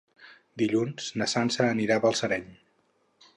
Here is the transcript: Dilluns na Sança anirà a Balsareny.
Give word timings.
Dilluns 0.61 1.11
na 1.23 1.27
Sança 1.33 1.67
anirà 1.67 1.99
a 2.01 2.03
Balsareny. 2.07 2.49